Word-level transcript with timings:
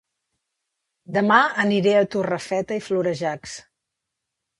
Dema 1.17 1.37
aniré 1.63 1.93
a 1.97 2.07
Torrefeta 2.15 2.79
i 2.79 2.83
Florejacs 2.87 3.55